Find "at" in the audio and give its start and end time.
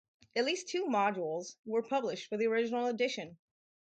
0.35-0.45